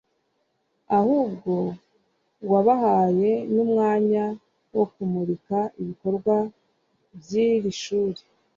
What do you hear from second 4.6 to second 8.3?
wo kumurika ibikorwa by’iri shuri